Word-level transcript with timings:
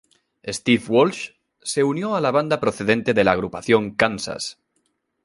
Steve 0.51 0.83
Walsh 0.89 1.29
se 1.61 1.83
unió 1.83 2.15
a 2.15 2.21
la 2.21 2.31
banda 2.31 2.59
procedente 2.59 3.13
de 3.13 3.23
la 3.23 3.33
agrupación 3.33 3.91
Kansas. 3.93 4.57